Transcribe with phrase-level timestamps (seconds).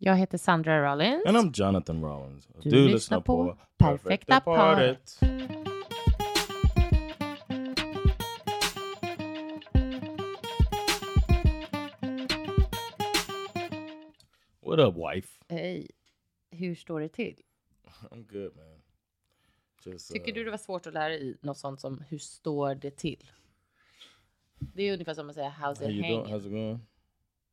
[0.00, 1.26] Jag heter Sandra Rollins.
[1.26, 2.48] And I'm Jonathan Rollins.
[2.62, 5.18] Du lyssnar på Perfekta paret.
[14.60, 15.28] What up, wife?
[15.48, 15.90] Hej.
[16.50, 17.42] Hur står det till?
[18.10, 18.82] I'm good, man.
[19.84, 22.74] Just, Tycker uh, du det var svårt att lära dig något sånt som hur står
[22.74, 23.30] det till?
[24.58, 26.24] Det är ungefär som att säga how's How it hanging?
[26.24, 26.86] How's it going?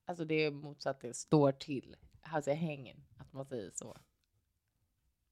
[0.05, 1.96] Alltså det är motsatt till står till.
[2.25, 3.03] How's it hanging?
[3.17, 3.98] Att man säger så.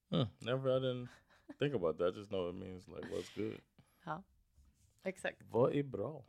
[0.10, 1.08] Huh, never, I didn't
[1.60, 2.14] think about that.
[2.14, 3.60] I just know it means like what's good.
[4.06, 4.24] Ja,
[5.04, 5.38] exakt.
[5.52, 6.24] Vad är bra?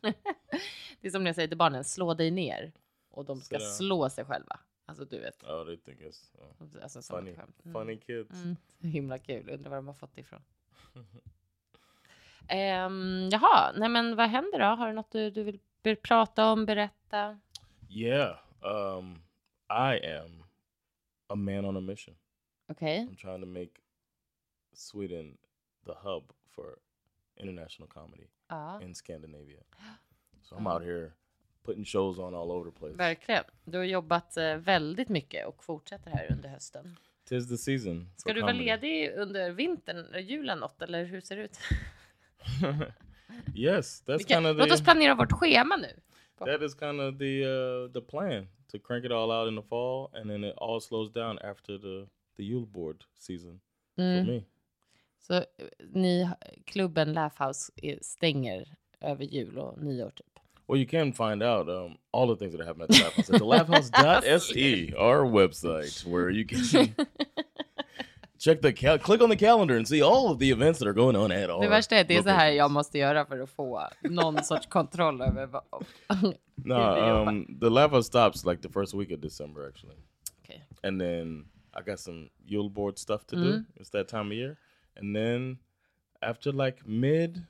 [1.00, 2.72] det är som när jag säger till barnen, slå dig ner.
[3.10, 3.70] Och de ska Sådär.
[3.70, 4.60] slå sig själva.
[4.86, 5.38] Alltså du vet.
[5.66, 6.36] They think it's
[6.76, 7.30] uh, Alltså, funny.
[7.30, 7.52] Mm.
[7.72, 8.44] Funny kids.
[8.44, 9.50] Mm, himla kul.
[9.50, 10.42] Undrar var de har fått det ifrån.
[10.94, 11.06] um,
[13.32, 14.64] jaha, nej men vad händer då?
[14.64, 15.42] Har du något du, du
[15.82, 17.40] vill prata om, berätta?
[17.88, 18.38] Yeah.
[18.62, 19.22] Um,
[19.70, 20.44] I am
[21.28, 22.14] a man on a mission.
[22.68, 22.98] Okej.
[23.08, 23.80] I'm trying to make
[24.72, 25.38] Sweden
[25.86, 26.78] the hub for
[27.36, 29.60] international comedy Ja, in Scandinavia.
[30.42, 31.12] So I'm out here
[31.64, 32.96] putting shows on all over the place.
[32.96, 33.44] verkligen.
[33.64, 36.96] Du har jobbat eh, väldigt mycket och fortsätter här under hösten.
[37.24, 38.08] Tis the season.
[38.16, 38.64] Ska du vara comedy.
[38.66, 41.58] ledig under vintern, julen något, eller hur ser det ut?
[43.54, 46.00] yes, that's Vi kan, kind of låt oss the planera vårt schema nu.
[46.46, 49.62] That is kind of the uh, the plan to crank it all out in the
[49.62, 53.60] fall, and then it all slows down after the the Yule board season
[53.98, 54.24] Mm.
[54.24, 54.44] for me.
[55.18, 55.44] Så eh,
[55.92, 56.28] ni,
[56.66, 60.26] klubben Laugh House är- stänger över jul och nyår typ?
[60.68, 63.90] Well, you can find out um, all the things that happen at the Laugh House
[63.92, 66.58] at thelaughhouse.se, our website, where you can
[68.44, 70.94] check the cal- click on the calendar and see all of the events that are
[70.94, 71.60] going on at all.
[71.60, 74.44] Det värsta är att det är så här jag måste göra för att få någon
[74.44, 75.62] sorts kontroll över vad...
[76.64, 77.28] No, hur vi jobbar.
[77.28, 79.96] um, the House stops like the first week of December, actually.
[80.42, 80.64] Okej.
[80.82, 83.50] and then I got some Yule board stuff to Mm-hmm.
[83.50, 83.64] do.
[83.76, 84.56] It's that time of year,
[84.96, 85.58] and then
[86.22, 87.46] after like mid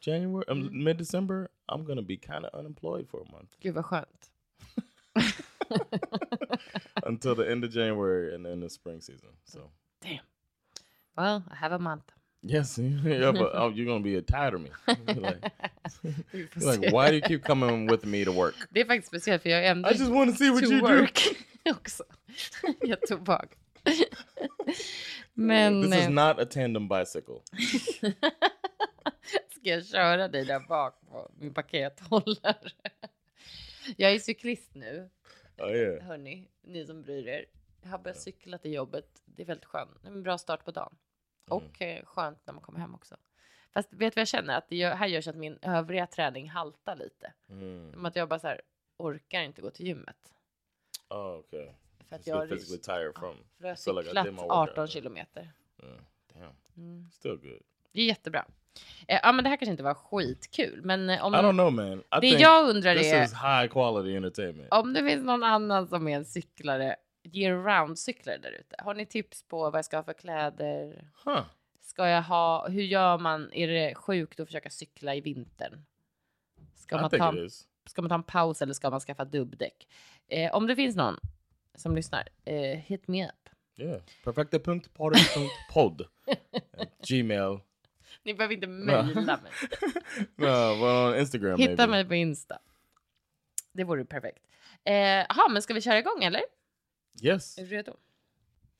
[0.00, 0.84] January, um, Mm-hmm.
[0.84, 4.30] mid December, I'm gonna be kind of unemployed for a month Gud vad skönt.
[7.04, 9.30] until the end of January and then the spring season.
[9.44, 10.20] So Damn.
[11.16, 12.04] Well, I have a month.
[12.42, 14.70] yes, yeah, but oh, you're gonna be tired of me.
[15.06, 18.54] Like, like, why do you keep coming with me to work?
[18.70, 20.70] Det är faktiskt speciellt för jag är ändå I just want to see what to
[20.70, 20.86] you do.
[20.86, 21.18] work
[21.70, 22.04] också.
[22.80, 23.54] jag tog bak.
[25.34, 27.40] Men This is eh, not a tandem bicycle.
[29.50, 32.70] ska jag köra dig där bak på min pakethållare?
[33.96, 35.10] jag är cyklist nu.
[35.58, 36.02] Oh yeah.
[36.02, 37.44] Hörni, ni som bryr er.
[37.84, 39.22] Jag har börjat cykla till jobbet.
[39.24, 40.04] Det är väldigt skönt.
[40.04, 40.96] En bra start på dagen.
[41.50, 43.16] Och eh, skönt när man kommer hem också.
[43.72, 44.58] Fast vet du vad jag känner?
[44.58, 47.32] Att det gör, här görs att min övriga träning haltar lite.
[47.48, 47.92] Mm.
[47.92, 48.60] Som att jag bara så här,
[48.96, 50.34] orkar inte gå till gymmet.
[51.10, 51.68] Oh, okay.
[52.08, 53.36] För att Just jag physically tired from.
[53.58, 54.50] för jag har like cyklat workout.
[54.50, 55.52] 18 kilometer.
[55.82, 55.96] Yeah.
[56.34, 56.56] Damn.
[56.76, 57.10] Mm.
[57.12, 57.62] Still good.
[57.92, 58.46] Det är jättebra.
[59.08, 61.72] Eh, ja, men det här kanske inte var skitkul, men eh, om, I don't know,
[61.72, 61.98] man.
[61.98, 64.68] I det jag undrar this är is high quality entertainment.
[64.70, 66.96] om det finns någon annan som är en cyklare,
[67.32, 68.76] year round cyklare där ute.
[68.78, 71.08] Har ni tips på vad jag ska ha för kläder?
[71.24, 71.44] Huh.
[71.80, 73.52] Ska jag ha, hur gör man?
[73.52, 75.84] Är det sjukt att försöka cykla i vintern?
[76.74, 77.34] Ska I man, ta,
[77.86, 79.88] ska man ta en paus eller ska man skaffa dubbdäck?
[80.28, 81.16] Eh, om det finns någon
[81.74, 83.48] som lyssnar, eh, hit me up.
[83.76, 84.00] Yeah.
[84.24, 86.00] Perfekta.party.podd.
[86.78, 87.60] At Gmail.
[88.22, 89.52] Ni behöver inte mejla mig.
[90.36, 91.86] no, well, Instagram Hitta maybe.
[91.86, 92.58] mig på Insta.
[93.72, 94.46] Det vore perfekt.
[94.84, 96.42] Jaha, men ska vi köra igång eller?
[97.22, 97.58] Yes.
[97.58, 97.96] Är du redo?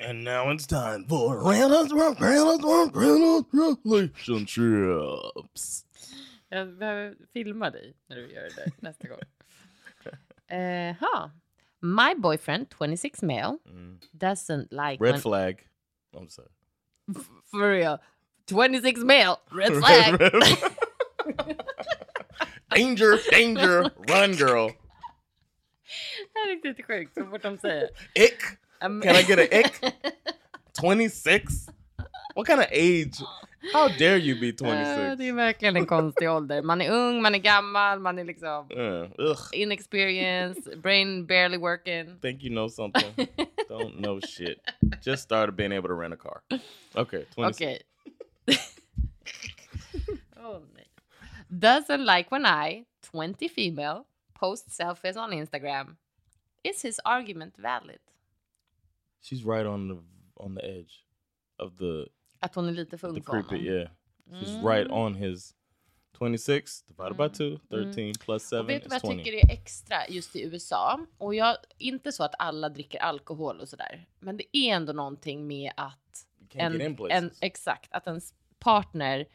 [0.08, 1.38] And now it's time for
[4.34, 5.84] relationships.
[6.48, 9.20] Jag behöver filma dig när du gör det där nästa gång.
[10.48, 11.30] Eh, Jaha.
[11.80, 13.98] My boyfriend, 26 male, mm.
[14.12, 15.66] doesn't like Red when- flag.
[16.14, 16.48] I'm sorry.
[17.50, 17.98] For real.
[18.46, 20.20] 26 male, red flag.
[20.20, 21.56] Red flag.
[22.76, 24.70] danger, danger, run girl.
[26.34, 27.88] Är riktigt sjukt så fort de säger.
[28.14, 28.38] Ick.
[28.84, 29.94] Um, Can I get an ick?
[30.80, 31.44] 26?
[32.34, 33.16] What kind of age?
[33.72, 34.60] How dare you be 26?
[35.00, 36.62] Eh, Det är verkligen en konstig ålder.
[36.62, 42.18] Man är ung, man är gammal, man är liksom Uh, inexperienced, brain barely working.
[42.20, 43.26] Think you know something?
[43.68, 44.58] Don't know shit.
[45.06, 46.40] Just started being able to rent a car.
[46.94, 47.56] Okay, 26.
[47.56, 47.82] Okej.
[50.36, 50.86] oh, nej.
[51.48, 54.04] Doesn't like when I, 20 female,
[54.34, 55.96] post selfies on Instagram.
[56.64, 58.00] Is his argument valid?
[59.22, 59.94] She's right on the
[60.36, 61.06] on the edge
[61.58, 62.06] of the
[62.40, 63.68] Att hon är lite för the ung för creepy.
[63.68, 63.80] honom.
[63.80, 63.90] Yeah,
[64.42, 64.66] she's Mm.
[64.66, 65.54] right on his
[66.18, 69.24] 26 divided by 2, 13 plus 7 Och vet du is vad jag 20.
[69.24, 71.06] tycker är extra just i USA?
[71.18, 75.46] Och jag, inte så att alla dricker alkohol och sådär, men det är ändå någonting
[75.46, 79.26] med att en, en, exakt, att ens partner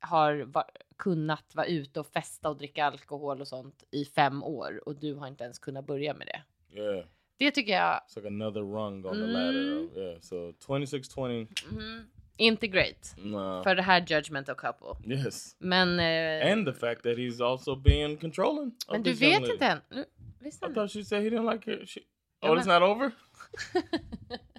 [0.00, 0.64] har va,
[0.96, 5.14] kunnat vara ute och festa och dricka alkohol och sånt i fem år och du
[5.14, 6.42] har inte ens kunnat börja med det.
[6.74, 7.04] Yeah,
[7.38, 9.72] Det tycker jag it's like another rung on the ladder.
[9.72, 9.86] Mm.
[9.90, 11.46] Of, yeah, so 26, 20.
[11.70, 12.04] mm,
[12.36, 13.62] inte great Nah.
[13.62, 15.14] för det här judgmental couple.
[15.14, 15.56] Yes.
[15.58, 18.66] Men, eh, And the fact that he's also being controlling.
[18.86, 19.52] of men du vet lady.
[19.52, 19.78] inte än.
[19.90, 20.04] Nu,
[20.46, 21.88] I thought she said he didn't like it.
[21.88, 22.00] She,
[22.40, 23.12] Ja, oh, it's men- not over?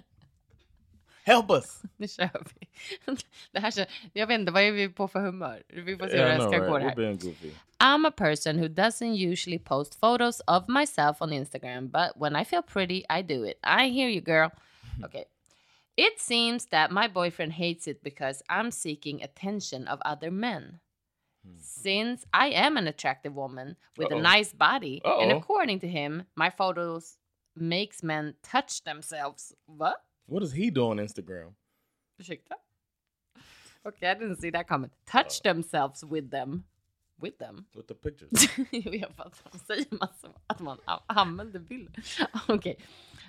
[1.26, 1.82] Help us.
[1.96, 2.30] Nu kör
[2.60, 2.68] vi.
[3.52, 5.62] Det här, kör- jag vet inte, vad är vi på för humör?
[5.68, 6.68] Vi får se Yeah, det här ska right?
[6.70, 6.78] gå.
[6.78, 7.52] Här.
[7.78, 12.44] I'm a person who doesn't usually post photos of myself on Instagram, but when I
[12.44, 13.58] feel pretty, I do it.
[13.62, 14.50] I hear you, girl.
[15.04, 15.24] Okay.
[15.96, 20.80] It seems that my boyfriend hates it because I'm seeking attention of other men.
[21.44, 21.56] Hmm.
[21.60, 24.18] Since I am an attractive woman with Uh-oh.
[24.18, 25.38] a nice body, and Uh-oh.
[25.38, 27.18] according to him, my photos
[27.56, 29.52] makes men touch themselves.
[29.66, 29.96] What?
[30.26, 31.54] What does he do on Instagram?
[32.20, 32.54] Ursäkta?
[33.84, 34.92] Okay, I didn't see that comment.
[35.06, 36.64] Touch themselves with them.
[37.20, 37.66] With them?
[37.74, 38.30] With the pictures.
[38.70, 42.02] jag fattar, de säger massor att man använder bilder.
[42.48, 42.76] Okej.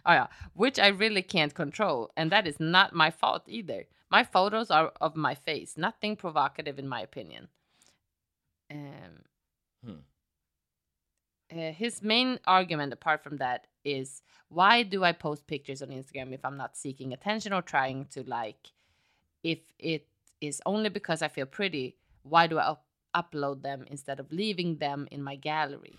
[0.04, 0.28] Ah, ja.
[0.54, 3.84] Which I really can't control and that is not my fault either.
[4.12, 7.48] My photos are of my face, nothing provocative in my opinion.
[8.72, 9.24] Um,
[9.84, 10.02] Hmm.
[11.52, 16.34] Uh, his main argument apart from that is why do I post pictures on Instagram
[16.34, 18.72] if I'm not seeking attention or trying to like
[19.44, 20.08] if it
[20.42, 22.86] is only because I feel pretty, why do I up-
[23.16, 25.98] upload them instead of leaving them in my gallery?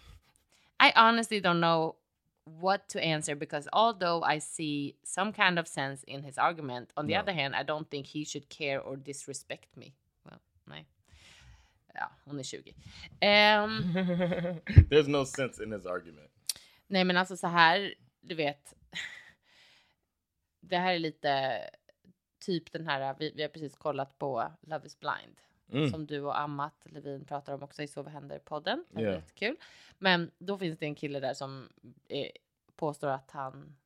[0.81, 1.97] I honestly don't know
[2.45, 7.07] what to answer because although I see some kind of sense in his argument, on
[7.07, 7.21] the No.
[7.21, 9.93] other hand, I don't think he should care or disrespect me.
[10.25, 10.41] Well,
[10.71, 10.85] nej.
[12.01, 12.75] Ja, hon är 20.
[13.21, 13.71] Ehm,
[14.91, 16.31] There's no sense in his argument.
[16.87, 18.75] Nej men alltså så här, du vet.
[20.61, 21.61] Det här är lite
[22.39, 25.41] typ den här, vi, vi har precis kollat på Love is blind.
[25.73, 25.91] Mm.
[25.91, 28.85] Som du och Amat Levin pratar om också i Så vad händer-podden.
[28.91, 29.13] Det är Ja.
[29.15, 29.57] jättekul.
[29.99, 31.69] Men då finns det en kille där som
[32.09, 32.31] eh,
[32.77, 33.77] påstår att han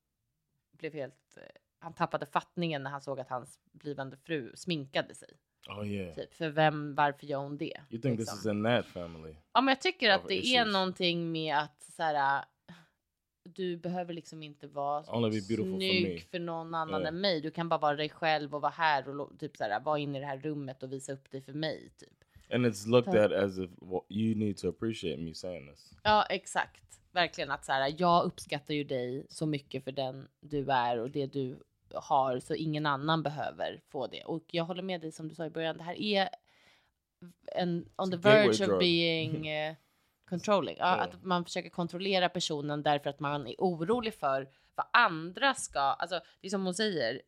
[0.73, 1.43] blev helt, eh,
[1.83, 5.29] han tappade fattningen när han såg att hans blivande fru sminkade sig.
[5.69, 6.15] Oh yeah.
[6.15, 6.35] Typ.
[6.35, 7.81] För vem, varför gör hon det?
[7.91, 8.39] You think this liksom?
[8.39, 9.35] is in that family?
[9.53, 10.73] Ja, men jag tycker att det är issues.
[10.73, 12.45] någonting med att så här,
[13.45, 16.19] du behöver liksom inte vara snygg me.
[16.21, 17.09] för någon annan Ja.
[17.09, 17.41] än mig.
[17.41, 20.19] Du kan bara vara dig själv och vara här och typ så här, vara inne
[20.19, 21.91] i det här rummet och visa upp dig för mig.
[21.97, 22.09] Typ.
[22.55, 25.93] And it's looked So- at as if well, you need to appreciate me saying this.
[26.03, 26.83] Ja, exakt.
[27.13, 31.11] Verkligen att så här, jag uppskattar ju dig så mycket för den du är och
[31.11, 31.59] det du
[31.95, 34.25] har så ingen annan behöver få det.
[34.25, 35.77] Och jag håller med dig som du sa i början.
[35.77, 36.29] Det här är
[37.53, 39.75] en on the verge of being eh,
[40.29, 40.77] controlling.
[40.79, 40.87] Ja.
[40.87, 45.81] Att man försöker kontrollera personen därför att man är orolig för vad andra ska.
[45.81, 47.23] Alltså, det är som hon säger.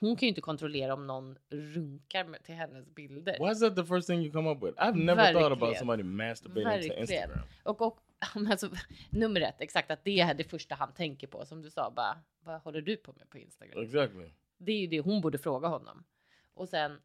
[0.00, 3.36] Hon kan ju inte kontrollera om någon runkar med, till hennes bilder.
[3.38, 4.78] Why is that the first thing you come up with?
[4.78, 5.78] I've never thought about Verkligen.
[5.78, 6.98] somebody masturbating to Verkligen.
[6.98, 7.38] Instagram.
[7.62, 7.98] Och, och
[8.50, 8.70] alltså,
[9.10, 11.46] nummer ett, exakt att det är det första han tänker på.
[11.46, 13.82] Som du sa, bara, vad håller du på med på Instagram?
[13.82, 14.30] Exactly.
[14.58, 16.04] Det är ju det hon borde fråga honom.
[16.54, 17.00] Och sen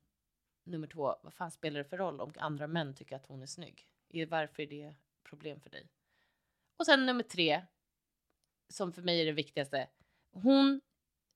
[0.64, 3.46] nummer två, vad fan spelar det för roll om andra män tycker att hon är
[3.46, 3.88] snygg?
[4.28, 5.90] Varför är det problem för dig?
[6.78, 7.66] Och sen nummer tre,
[8.70, 9.88] som för mig är det viktigaste.
[10.32, 10.82] Hon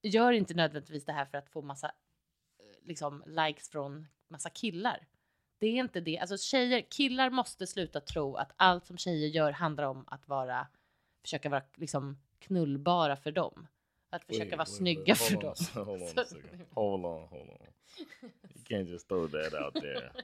[0.02, 1.88] gör inte nödvändigtvis det här för att få massa
[2.58, 5.08] eh, liksom likes från massa killar.
[5.60, 6.18] Det är inte det.
[6.20, 10.68] Alltså tjejer, killar måste sluta tro att allt som tjejer gör handlar om att vara,
[11.22, 13.68] försöka vara liksom knullbara för dem.
[14.10, 15.18] Att försöka vara Wait, wait, snygga wait.
[15.18, 15.54] för Hold dem.
[15.76, 16.66] on, Hold on Så- a second.
[16.72, 17.68] Hold on, hold on.
[18.56, 20.12] You can't just throw that out there.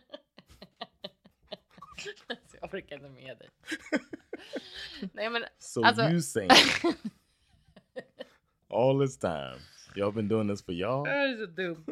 [2.62, 3.50] Jag orkar inte med dig.
[5.14, 6.50] Nej men So Alltså- you saying
[8.70, 9.56] all this time,
[9.96, 11.08] y'all been doing this for y'all?
[11.08, 11.86] Jag är så dum.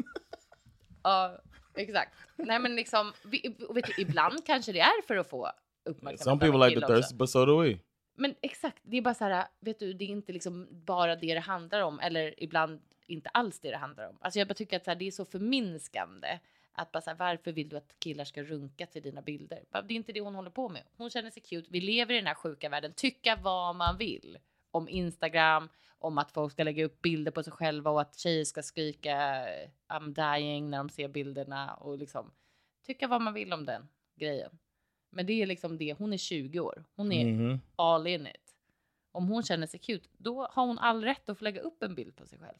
[1.03, 1.39] Ja,
[1.81, 2.15] exakt.
[2.35, 5.51] Nej men liksom, vi, vet du, ibland kanske det är för att få
[5.85, 7.79] uppmärksamhet Some people like the thirst, but so do we.
[8.15, 11.33] Men exakt, det är bara så här, vet du, det är inte liksom bara det
[11.33, 11.99] det handlar om.
[11.99, 14.17] Eller ibland inte alls det det handlar om.
[14.21, 16.39] Alltså jag bara tycker att så här, det är så förminskande.
[16.71, 19.63] Att bara så här, varför vill du att killar ska runka till dina bilder?
[19.71, 20.83] Det är inte det hon håller på med.
[20.97, 21.67] Hon känner sig cute.
[21.71, 22.93] Vi lever i den här sjuka världen.
[22.93, 24.37] Tycka vad man vill
[24.71, 28.45] om Instagram, om att folk ska lägga upp bilder på sig själva och att tjejer
[28.45, 29.15] ska skrika
[29.87, 32.31] I'm dying när de ser bilderna och liksom
[32.83, 34.57] tycka vad man vill om den grejen.
[35.09, 35.93] Men det är liksom det.
[35.93, 36.83] Hon är 20 år.
[36.95, 37.59] Hon är Mhm.
[37.75, 38.55] all in it.
[39.11, 41.95] Om hon känner sig cute, då har hon all rätt att få lägga upp en
[41.95, 42.57] bild på sig själv.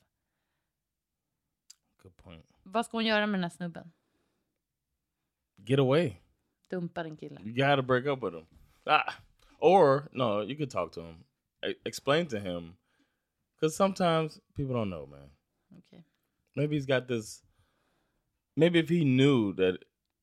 [2.04, 2.46] Good point.
[2.64, 3.92] Vad ska hon göra med den här snubben?
[5.56, 6.14] Get away.
[6.70, 7.42] Dumpa din kille.
[7.42, 8.46] You gotta break up with him.
[8.84, 9.14] Ah.
[9.60, 11.24] Or no, you could talk to him.
[11.68, 12.76] E- explain to him,
[13.56, 15.30] because sometimes people don't know, man.
[15.78, 16.04] Okej.
[16.56, 17.44] Maybe he's got this.
[18.56, 19.76] Maybe if he knew that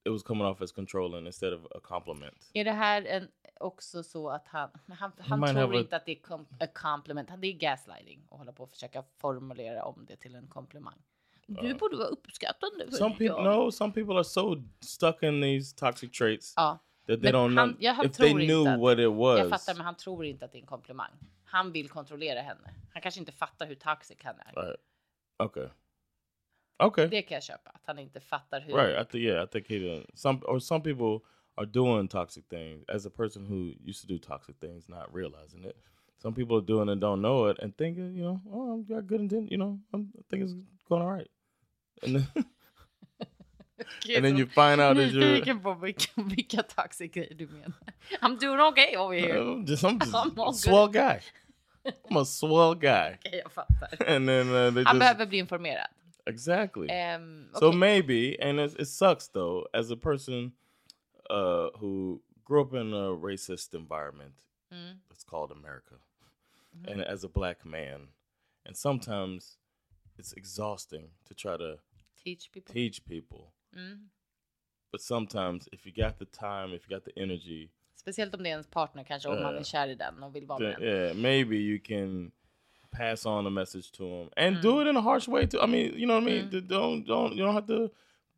[0.04, 2.50] it was coming off as controlling instead of a compliment.
[2.54, 3.28] Är det här en,
[3.60, 6.46] också så att han, han, han might tror have a- inte att det är kom,
[6.60, 7.28] a compliment.
[7.38, 11.02] Det är gaslighting och hålla på och försöka formulera om det till en komplimang.
[11.46, 12.92] Du borde vara uppskattande.
[12.92, 13.70] Some people no.
[13.72, 18.04] Some people are so stuck in these toxic traits Ja, that they don't han- know
[18.04, 19.38] if they knew att- what it was.
[19.38, 21.10] jag fattar, men han tror inte att det är en komplimang.
[21.44, 22.74] Han vill kontrollera henne.
[22.92, 24.62] Han kanske inte fattar hur toxic han är.
[24.62, 24.80] Right.
[25.38, 25.68] Okay.
[26.84, 27.06] Okay.
[27.06, 27.70] Det kan jag köpa.
[27.70, 28.74] Att han inte fattar hur.
[28.74, 29.06] Right.
[29.06, 29.44] I think yeah.
[29.44, 30.06] I think he did.
[30.14, 34.18] Some or some people are doing toxic things as a person who used to do
[34.18, 35.76] toxic things, not realizing it.
[36.18, 39.06] Some people are doing it don't know it and thinking, you know, oh, I've got
[39.06, 39.50] good intent.
[39.50, 40.54] You know, I'm, I think it's
[40.88, 41.30] going all right.
[42.02, 42.26] And then,
[44.14, 47.72] and then you find out that you're på vilka, vilka toxic du menar.
[48.22, 49.36] I'm doing okay over here.
[49.38, 51.20] I'm just, I'm just I'm swell guy.
[52.10, 53.18] I'm a swell guy.
[53.24, 53.88] Okej, jag fattar.
[54.06, 55.86] And then uh, they Han just behöver bli informerad.
[56.26, 56.88] exactly.
[56.90, 60.52] Um, So maybe, and it, it sucks though, as a person
[61.30, 64.34] uh, who grew up in a racist environment,
[64.72, 64.96] Mm.
[65.12, 65.94] it's called America,
[66.76, 66.92] Mm-hmm.
[66.92, 68.08] and as a black man,
[68.66, 69.58] and sometimes
[70.18, 71.78] it's exhausting to try to
[72.24, 72.74] Teach people.
[72.74, 73.52] teach people.
[73.76, 74.08] Mm.
[74.92, 78.48] But sometimes, if you got the time, if you got the energy, Speciellt om det
[78.48, 79.60] är ens partner kanske, om man Ja.
[79.60, 80.82] är kär i den och vill vara med den.
[80.82, 82.32] yeah, maybe you can
[82.90, 84.62] pass on a message to them and Mm.
[84.62, 85.58] do it in a harsh way too.
[85.64, 86.50] I mean, you know what I mean?
[86.50, 87.88] D- Don't don't you don't have to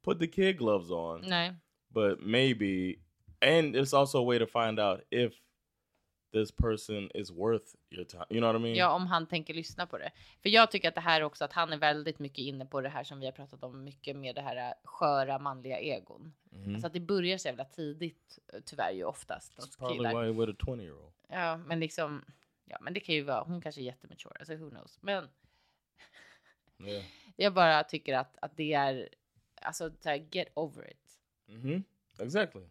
[0.03, 1.21] put the kid gloves on.
[1.21, 1.55] Nej.
[1.91, 2.97] but maybe
[3.41, 5.35] and it's also a way to find out if
[6.33, 9.55] this person is worth your time you know what i mean Ja, om han tänker
[9.55, 10.11] lyssna på det.
[10.43, 12.89] För jag tycker att det här också, att han är väldigt mycket inne på det
[12.89, 16.35] här som vi har pratat om mycket med det här äh, sköra manliga egon.
[16.51, 16.75] Mhm.
[16.75, 20.25] Alltså att det börjar så jävla tidigt, äh, tyvärr ju oftast hos Probably killar.
[20.25, 22.25] why with a 20 year old Ja, men liksom,
[22.65, 24.99] ja, men det kan ju vara, hon kanske är jättemature, alltså who knows.
[25.03, 25.29] Men
[26.85, 27.05] yeah
[27.37, 29.09] jag bara tycker att, att det är,
[29.63, 31.19] alltså så här, get over it.
[31.47, 31.83] hmm
[32.19, 32.63] exactly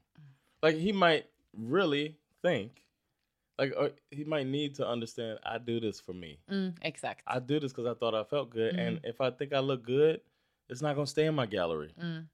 [0.61, 2.83] like he might really think
[3.59, 7.23] like uh, he might need to understand i do this for me Mm, exakt.
[7.25, 9.09] i do this because i thought i felt good and Mhm.
[9.09, 10.19] if i think i look good
[10.71, 12.27] it's not to stay in my gallery Mm.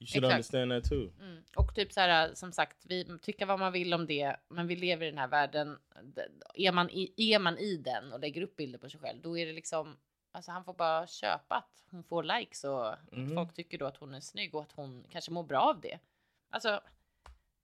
[0.00, 0.32] you should Exact.
[0.32, 1.42] understand that too Mm.
[1.56, 4.76] Och typ så här, som sagt, vi tycker vad man vill om det, men vi
[4.76, 5.78] lever i den här världen.
[6.54, 9.38] Är man i, är man i den och lägger upp bilder på sig själv, då
[9.38, 9.96] är det liksom,
[10.32, 13.34] alltså han får bara köpa att hon får likes och Mhm.
[13.34, 15.98] folk tycker då att hon är snygg och att hon kanske mår bra av det.
[16.50, 16.80] Alltså,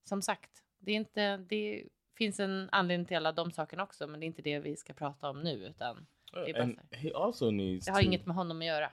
[0.05, 1.85] som sagt, det är inte, det
[2.19, 4.93] finns en anledning till alla de sakerna också, men det är inte det vi ska
[4.93, 7.03] prata om nu, utan Det är bara and så här.
[7.03, 8.91] he also needs det har to inget med honom att göra.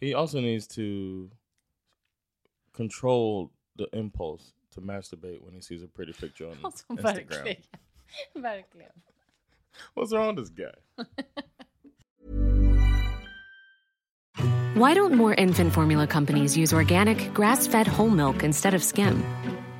[0.00, 0.82] He also needs to
[2.72, 4.44] control the impulse
[4.74, 7.14] to masturbate when he sees a pretty picture on Alltså, Instagram.
[7.14, 7.62] verkligen.
[8.42, 8.92] verkligen.
[9.94, 10.74] What's wrong with this guy?
[14.74, 19.22] Why don't more infant formula companies use organic, grass fed whole milk instead of skim?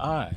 [0.00, 0.34] I,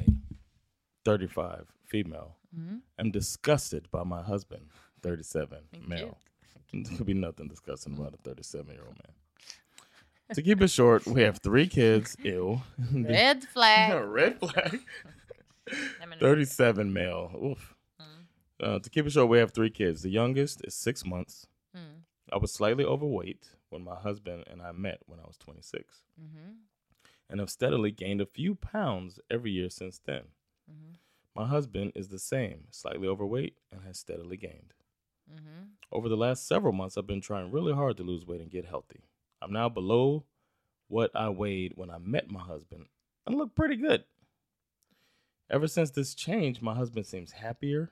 [1.06, 2.76] 35, female, Mm-hmm.
[3.00, 4.68] am disgusted by my husband
[5.02, 6.18] 37, Men male.
[6.72, 10.36] There could be nothing disgusting about a 37 year old man.
[10.36, 12.16] To keep it short, we have three kids.
[12.24, 12.62] Ew.
[12.94, 14.04] Red flag.
[14.06, 14.80] Red flag.
[16.20, 17.32] 37 male.
[17.44, 17.76] Oof.
[18.02, 18.06] Mm.
[18.76, 20.02] Uh, to keep it short, we have three kids.
[20.04, 21.48] The youngest is six months.
[21.76, 22.02] Mm.
[22.32, 26.56] I was slightly overweight when my husband and I met when I was 26, Mhm.
[27.34, 30.26] And have steadily gained a few pounds every year since then.
[30.70, 30.98] Mhm.
[31.34, 34.76] My husband is the same, slightly overweight, and has steadily gained.
[35.28, 35.72] Mhm.
[35.92, 38.66] Over the last several months, I've been trying really hard to lose weight and get
[38.66, 39.02] healthy.
[39.42, 40.26] I'm now below
[40.90, 42.88] what I weighed when I met my husband
[43.26, 44.06] and look pretty good.
[45.50, 47.92] Ever since this change, my husband seems happier.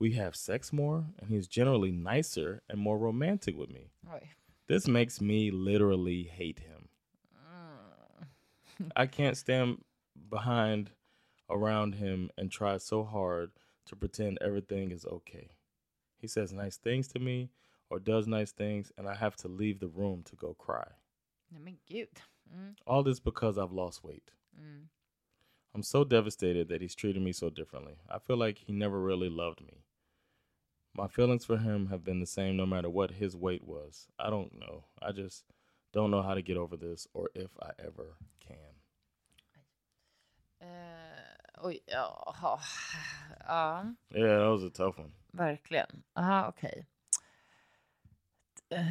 [0.00, 3.92] We have sex more, and he's generally nicer and more romantic with me.
[4.66, 6.79] This makes me literally hate him.
[8.96, 9.78] I can't stand
[10.28, 10.90] behind
[11.48, 13.50] around him and try so hard
[13.86, 15.50] to pretend everything is okay.
[16.16, 17.50] He says nice things to me
[17.88, 20.86] or does nice things, and I have to leave the room to go cry.
[21.52, 22.22] Nej men gud.
[22.54, 22.74] Mm.
[22.86, 24.30] All this because I've lost weight.
[24.56, 24.88] Mm.
[25.74, 27.94] I'm so devastated that he's treated me so differently.
[28.08, 29.84] I feel like he never really loved me.
[30.94, 34.08] My feelings for him have been the same no matter what his weight was.
[34.18, 34.84] I don't know.
[35.00, 35.44] I just
[35.92, 38.69] don't know how to get over this or if I ever can.
[41.62, 42.34] Oj, ja.
[43.46, 43.94] ja.
[44.14, 45.10] Yeah, that was a tough one.
[45.32, 46.02] Verkligen.
[46.14, 46.86] Aha, okej.
[48.70, 48.86] Eh,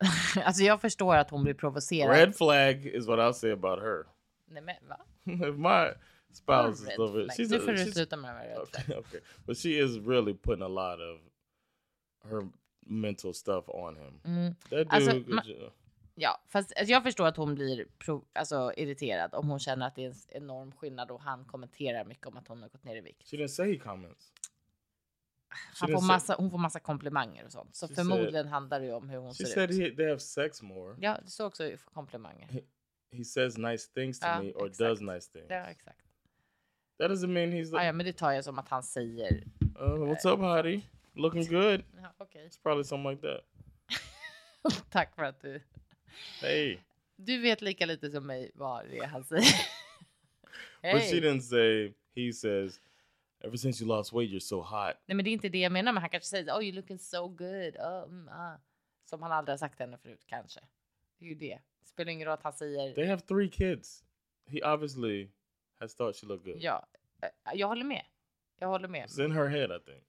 [0.46, 2.16] alltså jag förstår att hon blir provocerad.
[2.16, 4.04] Red flag is what I'll say about her.
[4.48, 4.96] Nej, men, va?
[5.48, 5.92] if my
[6.32, 7.36] spouse is over, flag.
[7.36, 8.82] she's, nu a, får du sluta med de här red flag.
[8.84, 11.20] okay, okay, but she is really putting a lot of
[12.30, 12.48] her
[12.86, 14.20] mental stuff on him.
[14.24, 14.54] Mm.
[14.54, 15.70] That dude, Alltså, ma- ju-
[16.22, 17.86] Ja, fast alltså, jag förstår att hon blir
[18.32, 22.26] alltså, irriterad om hon känner att det är en enorm skillnad och han kommenterar mycket
[22.26, 23.28] om att hon har gått ner i vikt.
[23.30, 24.32] she didn't say he comments.
[25.80, 27.76] Han didn't får massa, hon får massa komplimanger och sånt.
[27.76, 29.80] Så She förmodligen handlar det ju om hur hon She ser said ut.
[29.80, 30.96] he, they have sex more.
[31.00, 32.48] Ja, det står också komplimanger.
[33.12, 34.78] He says nice things to Ja, me or exakt.
[34.78, 35.46] does nice things.
[35.50, 36.00] Ja, exakt.
[36.98, 39.44] That doesn't mean he's Ah, like, ja, men det tar jag som att han säger.
[39.80, 40.82] uh, what's up, hottie?
[41.14, 41.84] Looking good.
[42.02, 42.48] Ja, okej.
[42.48, 43.44] It's probably something like that.
[44.90, 45.62] Tack för att du...
[46.40, 46.78] Hey.
[47.16, 49.42] Du vet lika lite som mig vad det är han säger.
[50.92, 52.80] But she didn't say, he says,
[53.44, 54.94] ever since you lost weight, you're so hot.
[55.06, 55.92] Nej, men det är inte det jag menar.
[55.92, 57.76] Men han kanske säger oh, you're looking so good.
[57.76, 58.56] Oh, mm, ah.
[59.04, 60.60] Som han aldrig har sagt henne förut, kanske.
[61.18, 61.58] Det är ju det.
[61.80, 64.04] Det spelar ingen roll att han säger They have three kids.
[64.46, 65.28] He obviously
[65.80, 66.62] has thought she looked good.
[66.62, 66.86] ja.
[67.22, 68.02] Eh, Jag håller med.
[68.58, 69.06] Jag håller med.
[69.08, 70.04] It's in her head, I think.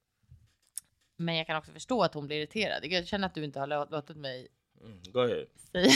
[1.15, 2.85] Men jag kan också förstå att hon blir irriterad.
[2.85, 4.47] Jag känner att du inte har lå- låtit mig
[4.83, 5.47] Mm, go ahead.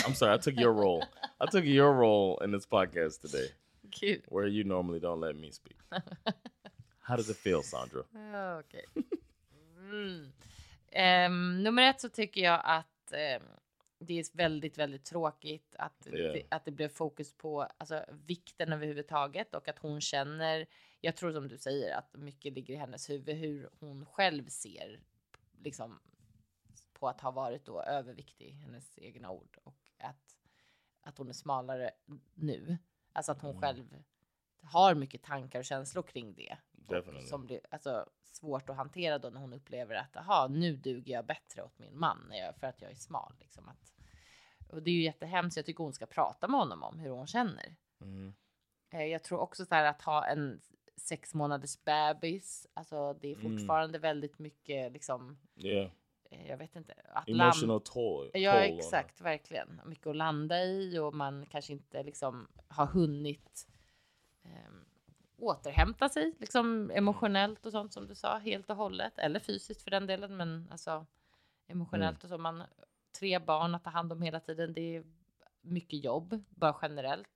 [0.06, 1.04] I'm sorry, I took your role.
[1.40, 3.48] I took your role in this podcast today,
[4.00, 4.22] Gud.
[4.30, 5.78] where you normally don't let me speak.
[7.00, 8.04] How does it feel, Sandra?
[8.60, 8.86] Okej.
[9.80, 10.32] Mm.
[10.92, 13.42] Ehm, nummer ett så tycker jag att ehm,
[14.00, 16.18] det är väldigt, väldigt tråkigt att, Ja.
[16.34, 20.66] det, att det blev fokus på alltså, vikten överhuvudtaget och att hon känner,
[21.02, 25.00] jag tror som du säger, att mycket ligger i hennes huvud hur hon själv ser
[25.64, 26.00] liksom,
[27.00, 30.38] på att ha varit då överviktig, hennes egna ord, och att,
[31.02, 31.92] att hon är smalare
[32.34, 32.78] nu.
[33.14, 33.62] Alltså att hon Mm.
[33.62, 34.04] själv
[34.64, 36.58] har mycket tankar och känslor kring det.
[37.22, 41.26] Som blir alltså, svårt att hantera då när hon upplever att aha, nu duger jag
[41.26, 43.34] bättre åt min man för att jag är smal.
[43.40, 43.94] Liksom att,
[44.70, 45.58] och det är ju jättehemskt.
[45.58, 47.76] Jag tycker hon ska prata med honom om hur hon känner.
[47.98, 48.36] Mhm.
[48.90, 50.62] Eh, Jag tror också så här att ha en
[50.98, 52.68] sex månaders bebis.
[52.74, 53.58] Alltså det är Mm.
[53.58, 55.38] fortfarande väldigt mycket liksom.
[55.56, 55.92] Yeah.
[56.40, 56.94] Eh, Jag vet inte.
[57.14, 58.32] Att Emotional toll.
[58.34, 59.82] Ja, toll exakt, verkligen.
[59.86, 63.68] Mycket att landa i och man kanske inte liksom har hunnit
[64.44, 64.86] ehm,
[65.38, 69.92] återhämta sig liksom emotionellt och sånt som du sa helt och hållet eller fysiskt för
[69.92, 70.38] den delen.
[70.38, 71.06] Men alltså
[71.68, 72.64] emotionellt och så man
[73.20, 74.74] tre barn att ta hand om hela tiden.
[74.74, 75.04] Det är
[75.62, 77.30] mycket jobb bara generellt.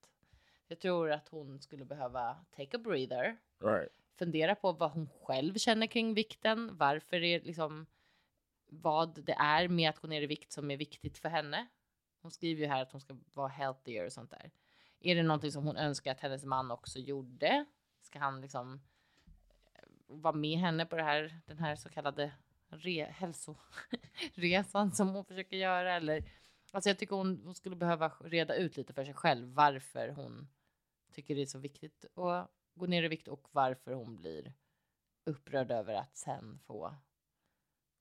[0.67, 3.91] Jag tror att hon skulle behöva take a breather Right.
[4.19, 6.77] fundera på vad hon själv känner kring vikten.
[6.77, 7.85] Varför är liksom
[8.69, 11.67] vad det är med att gå ner i vikt som är viktigt för henne.
[12.21, 14.51] Hon skriver ju här att hon ska vara healthier och sånt där.
[14.99, 17.65] Är det någonting som hon önskar att hennes man också gjorde?
[18.01, 18.81] Ska han liksom
[19.73, 22.31] eh, vara med henne på det här, den här så kallade
[22.69, 25.93] re, hälsoresan som hon försöker göra?
[25.93, 26.31] Eller,
[26.71, 30.47] alltså jag tycker hon, hon skulle behöva reda ut lite för sig själv varför hon
[31.11, 34.53] tycker det är så viktigt att gå ner i vikt och varför hon blir
[35.25, 36.95] upprörd över att sen få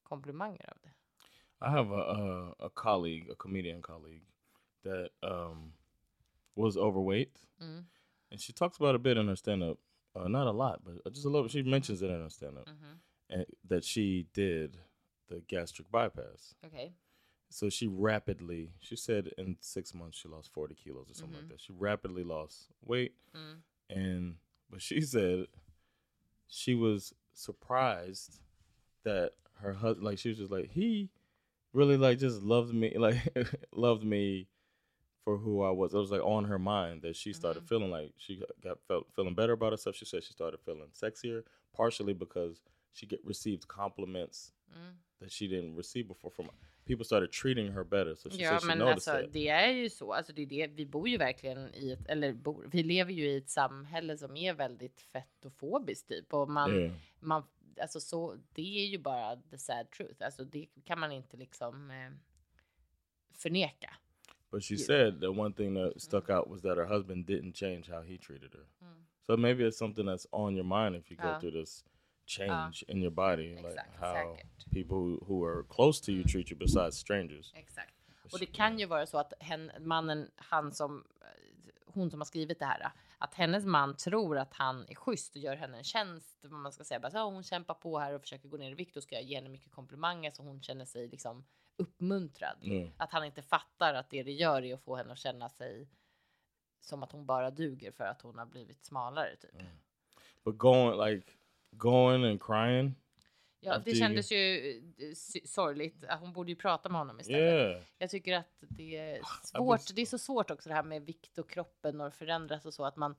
[0.09, 0.91] komplimanger av det.
[1.61, 4.23] I have a uh, a colleague, a comedian colleague,
[4.83, 5.73] that um
[6.55, 7.85] was overweight, Mm.
[8.31, 9.77] and she talks about it a bit in her stand up.
[10.15, 11.47] Uh, not a lot, but just a little.
[11.49, 12.99] She mentions it in her stand up, Mhm.
[13.29, 14.77] and that she did
[15.27, 16.55] the gastric bypass.
[16.63, 16.93] Okej.
[17.51, 21.49] So she rapidly, she said in six months she lost 40 kilos or something like
[21.49, 21.59] that.
[21.61, 23.15] She rapidly lost weight.
[23.33, 23.61] Mm.
[23.89, 24.37] And,
[24.69, 25.47] but she said
[26.47, 28.39] she was surprised
[29.03, 31.09] that her husband, like, she was just like, he
[31.73, 33.17] really, like, just loved me, like,
[33.71, 34.47] loved me
[35.23, 35.93] for who I was.
[35.93, 39.07] It was like on her mind that she started feeling like she got- got felt
[39.15, 39.95] feeling better about herself.
[39.95, 41.43] She said she started feeling sexier,
[41.73, 42.61] partially because
[42.93, 44.93] she get received compliments Mm.
[45.19, 46.47] that she didn't receive before from
[46.85, 48.15] people started treating her better.
[48.15, 49.33] So she Ja, said she men noticed alltså that.
[49.33, 50.13] det är ju så.
[50.13, 50.67] Alltså, det är det.
[50.67, 54.37] Vi bor ju verkligen i ett, eller bor, vi lever ju i ett samhälle som
[54.37, 56.33] är väldigt fettofobiskt typ.
[56.33, 56.93] Och man, Yeah.
[57.19, 57.43] man,
[57.81, 60.25] alltså så, det är ju bara the sad truth.
[60.25, 62.11] Alltså det kan man inte liksom eh,
[63.33, 63.93] förneka.
[64.51, 67.83] But she said the one thing that stuck out was that her husband didn't change
[67.89, 68.65] how he treated her.
[69.25, 71.39] So maybe it's something that's on your mind if you go Ja.
[71.39, 71.85] through this
[72.25, 74.71] change in your body, like Exakt, how säkert.
[74.71, 77.51] people who, who are close to you treat you besides strangers.
[77.55, 77.93] Exakt.
[78.33, 82.25] Och det kan ju vara så att hen, mannen, han som, eh, hon som har
[82.25, 85.83] skrivit det här, att hennes man tror att han är schysst och gör henne en
[85.83, 86.39] tjänst.
[86.41, 88.71] Vad man ska säga, bara så, "Ja, hon kämpar på här och försöker gå ner
[88.71, 91.45] i vikt och ska jag ge henne mycket komplimanger så hon känner sig liksom
[91.79, 92.57] uppmuntrad.
[92.63, 92.91] Mm.
[92.97, 95.89] Att han inte fattar att det det gör är att få henne att känna sig
[96.79, 99.55] som att hon bara duger för att hon har blivit smalare typ.
[100.43, 101.31] But going like
[101.71, 102.95] going and crying,
[103.61, 105.13] Ja, det you- kändes ju eh,
[105.45, 106.03] sorgligt.
[106.19, 107.41] Hon borde ju prata med honom istället.
[107.71, 107.83] yeah.
[107.97, 109.95] Jag tycker att det är Ah, svårt.
[109.95, 112.85] Det är så svårt också det här med vikt och kroppen och förändras och så
[112.85, 113.15] att man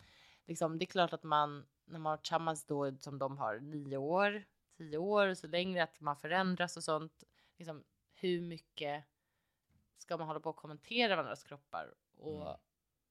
[0.46, 0.78] liksom.
[0.78, 4.44] Det är klart att man när man har tillsammans då som de har nio år,
[4.76, 7.24] tio år och så längre att man förändras och sånt.
[7.58, 9.04] Liksom hur mycket
[9.98, 12.56] ska man hålla på och kommentera varandras kroppar och Mm.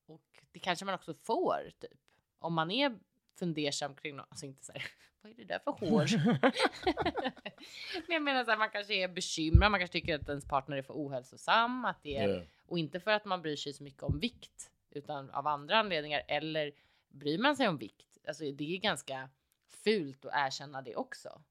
[0.05, 1.91] och det kanske man också får typ
[2.39, 2.99] om man är
[3.35, 4.27] fundersam kring något.
[4.29, 4.83] Alltså inte så här.
[5.21, 6.05] Vad är det där för hår?
[8.07, 10.77] Men jag menar så här, man kanske är bekymrad, man kanske tycker att ens partner
[10.77, 12.43] är för ohälsosam, att det är, Yeah.
[12.65, 16.23] och inte för att man bryr sig så mycket om vikt, utan av andra anledningar,
[16.27, 16.71] eller
[17.07, 18.17] bryr man sig om vikt?
[18.27, 19.29] Alltså det är ganska
[19.67, 21.41] fult att erkänna det också,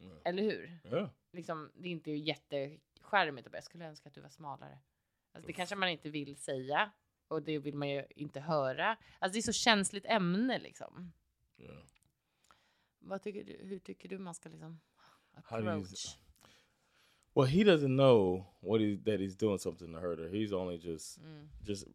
[0.00, 0.16] Yeah.
[0.24, 0.78] eller hur?
[0.84, 1.08] Yeah.
[1.32, 4.78] Liksom, det är inte jätteskärmigt att bara, jag skulle önska att du var smalare.
[5.32, 6.90] Alltså det kanske man inte vill säga,
[7.28, 8.96] och det vill man ju inte höra.
[9.18, 11.12] Alltså det är så känsligt ämne liksom.
[11.58, 11.76] Yeah.
[13.04, 14.80] Vad tycker du, hur tycker du man ska liksom
[15.34, 16.18] approach?
[17.34, 20.28] Well, he doesn't know what he that he's doing something to hurt her.
[20.28, 21.48] He's only just Mm.
[21.64, 21.86] just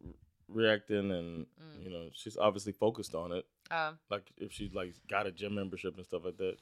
[0.48, 1.82] reacting, and mm.
[1.84, 3.46] you know she's obviously focused on it.
[3.70, 3.94] Ja.
[4.10, 6.56] Like if she's like got a gym membership and stuff like that,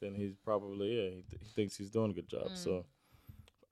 [0.00, 2.50] then he's probably yeah he, th- he thinks he's doing a good job.
[2.54, 2.84] So mm.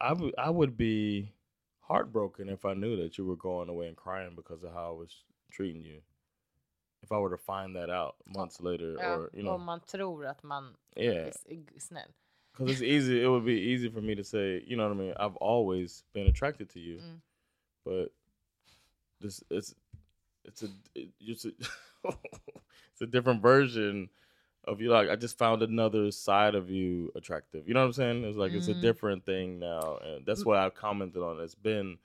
[0.00, 1.32] I would I would be
[1.80, 4.98] heartbroken if I knew that you were going away and crying because of how I
[4.98, 6.00] was treating you.
[7.02, 9.80] If I were to find that out months later, Ja, or you know, om man
[9.80, 12.12] tror att man yeah, är är snäll.
[12.52, 13.22] because it's easy.
[13.22, 15.14] It would be easy for me to say, you know what I mean.
[15.16, 17.20] I've always been attracted to you, Mm.
[17.84, 18.08] but
[19.20, 19.74] this it's
[20.44, 21.52] it's a it, it's a
[22.92, 24.10] it's a different version
[24.64, 24.90] of you.
[24.90, 27.66] Like I just found another side of you attractive.
[27.68, 28.24] You know what I'm saying?
[28.24, 28.80] It's like it's a Mhm.
[28.80, 31.40] different thing now, and that's what I've commented on.
[31.40, 31.98] It's been,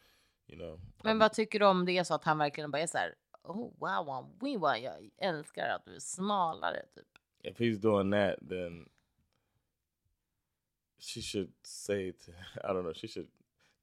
[0.47, 2.97] you know, Men vad tycker du om det så att han verkligen bara är så
[2.97, 3.15] här,
[3.47, 7.08] oh wow, we, wow, jag älskar att du är smalare typ.
[7.43, 8.89] if he's doing that, then
[10.99, 12.31] she should say to
[12.63, 12.93] I don't know.
[12.93, 13.27] She should.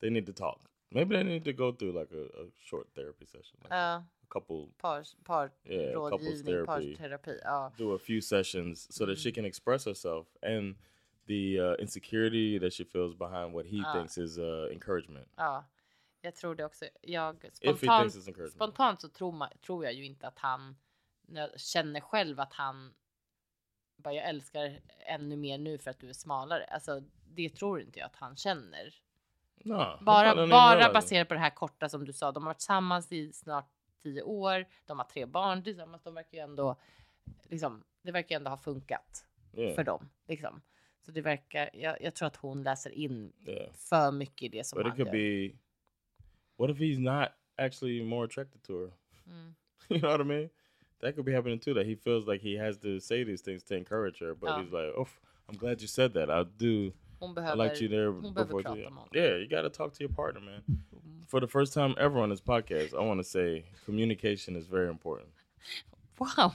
[0.01, 0.61] They need to talk.
[0.91, 4.05] Maybe they need to go through like a, a short therapy session, like Ja, a
[4.29, 6.97] couple, par, par Yeah, couples therapy.
[6.97, 7.39] parterapi.
[7.45, 7.71] Ja.
[7.79, 9.23] do a few sessions so that Mm.
[9.23, 10.75] she can express herself and
[11.27, 13.93] the uh, insecurity that she feels behind what he Ah.
[13.93, 15.27] thinks is uh, encouragement.
[16.23, 16.85] Ja, jag tror det också.
[17.01, 18.15] Jag, spontant,
[18.53, 20.77] spontant så tror, man, tror jag ju inte att han
[21.57, 22.95] känner själv att han
[23.97, 26.65] bara jag älskar ännu mer nu för att du är smalare.
[26.65, 27.03] Alltså
[27.35, 28.95] det tror inte jag att han känner.
[29.65, 32.33] Don't Bara, bara baserat på det här korta som du sa.
[32.33, 33.71] De har varit tillsammans i snart
[34.03, 34.67] tio år.
[34.87, 36.03] De har tre barn tillsammans.
[36.03, 36.77] De verkar ju ändå,
[37.43, 40.11] liksom, det verkar ju ändå ha funkat Yeah, för dem.
[40.29, 40.63] Liksom.
[41.07, 43.73] Så det verkar, jag, jag tror att hon läser in yeah.
[43.75, 45.49] för mycket i det som But it han could gör.
[45.49, 45.57] be,
[46.57, 48.91] what if he's not actually more attracted to her?
[49.31, 49.55] Mm.
[49.91, 50.51] you know what I mean?
[51.01, 51.75] That could be happening too.
[51.75, 54.73] That he feels like he has to say these things to encourage her, but he's
[54.73, 55.09] like, "Oh,
[55.49, 56.31] I'm glad you said that.
[56.31, 56.93] I do.
[57.51, 58.13] I liked you there
[58.47, 60.63] before." too." Yeah, you got to talk to your partner, man.
[61.27, 64.89] For the first time ever on this podcast, I want to say communication is very
[64.89, 65.29] important.
[66.19, 66.53] Wow!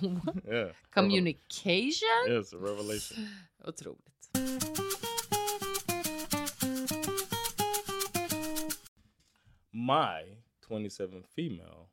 [0.50, 2.08] Yeah, Communication?
[2.28, 3.28] Yeah, it's a revelation.
[3.66, 4.94] Otroligt.
[9.80, 10.24] My
[10.62, 11.90] 27 female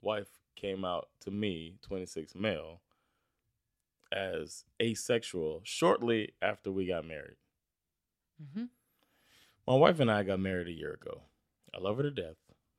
[0.00, 2.80] wife came out to me, 26 male,
[4.10, 7.36] as asexual shortly after we got married.
[8.42, 8.64] Mm-hmm.
[9.68, 11.20] My wife and I got married a year ago.
[11.72, 12.38] I love her to death,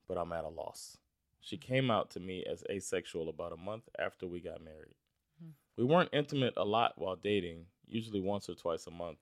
[0.10, 0.97] but I'm at a loss.
[1.39, 4.95] She came out to me as asexual about a month after we got married.
[5.41, 5.54] Mhm.
[5.78, 9.19] We weren't intimate a lot while dating, usually once or twice a month.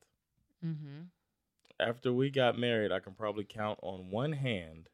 [0.65, 1.09] Mhm.
[1.81, 4.89] After we got married, I can probably count on one hand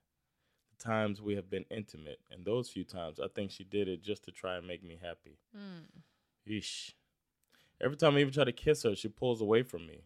[0.72, 4.02] the times we have been intimate, and those few times I think she did it
[4.02, 5.38] just to try and make me happy.
[5.56, 6.02] Mm.
[6.50, 6.94] Yeesh.
[7.82, 10.04] Every time I even try to kiss her, she pulls away from me.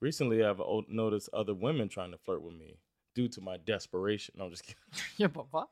[0.00, 2.78] Recently, I've noticed other women trying to flirt with me
[3.14, 4.34] due to my desperation.
[4.38, 5.32] No, I'm just kidding.
[5.32, 5.64] Bara, va?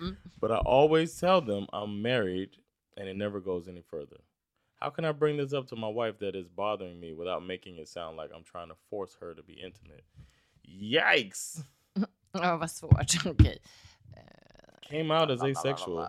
[0.00, 0.16] Mm.
[0.40, 2.56] But I always tell them I'm married
[2.96, 4.16] and it never goes any further.
[4.80, 7.78] How can I bring this up to my wife that is bothering me without making
[7.78, 10.04] it sound like I'm trying to force her to be intimate?
[10.64, 11.62] Yikes!
[12.32, 13.26] Ja, vad svårt.
[13.26, 13.58] Okej.
[14.82, 16.06] Came out as asexual.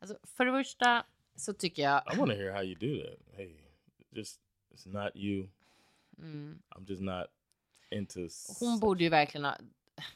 [0.00, 1.04] Alltså, för det första
[1.36, 2.02] så tycker jag...
[2.14, 3.36] I want to hear how you do that.
[3.36, 3.56] Hey,
[4.10, 4.40] just
[4.74, 5.48] it's not you.
[6.18, 7.26] Mm, I'm just not
[7.90, 8.28] into.
[8.60, 9.56] hon borde ju verkligen ha...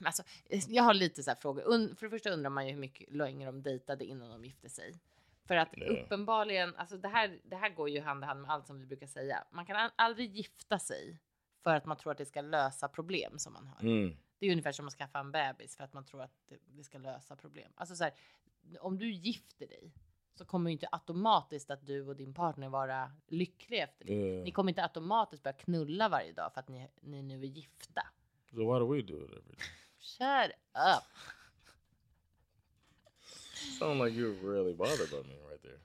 [0.05, 0.23] Alltså,
[0.69, 1.63] jag har lite så här frågor.
[1.67, 4.69] Un, för det första undrar man ju hur mycket länge de dejtade innan de gifte
[4.69, 4.95] sig.
[5.51, 5.87] För att Ja.
[5.87, 8.87] uppenbarligen, alltså det här, det här går ju hand i hand med allt som vi
[8.87, 9.45] brukar säga.
[9.51, 11.19] Man kan al- aldrig gifta sig
[11.63, 13.81] för att man tror att det ska lösa problem som man har.
[13.81, 14.17] Mm.
[14.39, 16.99] Det är ungefär som att skaffa en bebis för att man tror att det, ska
[16.99, 17.73] lösa problem.
[17.75, 18.13] Alltså så här,
[18.81, 19.93] om du gifter dig
[20.35, 24.13] så kommer ju inte automatiskt att du och din partner vara lyckliga efter det.
[24.13, 24.45] Yeah.
[24.45, 28.03] Ni kommer inte automatiskt börja knulla varje dag för att ni, ni nu är gifta.
[28.51, 29.57] So why do we do it every day?
[29.99, 31.05] Shut up!
[33.81, 35.79] Sound like you're really bothered by me right there.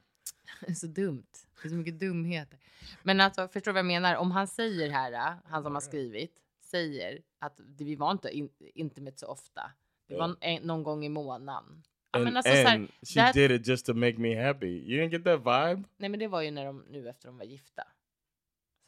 [0.62, 1.25] Det är så dumt.
[1.62, 2.60] Det är så mycket dumheter.
[3.03, 4.15] Men alltså, förstår du vad jag menar?
[4.15, 8.49] Om han säger här, äh, han som har skrivit, säger att vi var inte in,
[8.60, 9.71] intimate så ofta.
[10.08, 11.84] Det var en, någon gång i månaden.
[12.12, 14.43] Ja, And, men alltså, så här, and she that- did it just to make me
[14.47, 14.67] happy.
[14.67, 15.88] You didn't get that vibe?
[15.97, 17.84] Nej, men det var ju när de, nu efter de var gifta.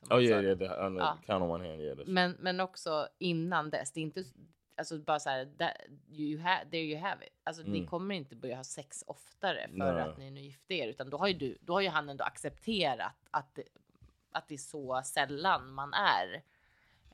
[0.10, 0.58] Oh yeah, yeah.
[0.58, 1.17] The, on the Ja.
[1.26, 1.98] count on one hand, yeah.
[2.08, 3.91] Men, men också innan dess.
[3.91, 4.24] Det är inte
[4.78, 5.74] alltså bara så här, that,
[6.12, 7.34] you ha, there you have it.
[7.44, 7.88] Alltså ni Mm.
[7.90, 10.02] kommer inte börja ha sex oftare för Nej.
[10.02, 12.24] att ni nu gifte er, utan då har ju du, då har ju han ändå
[12.24, 13.63] accepterat att det,
[14.32, 16.44] att det är så sällan man är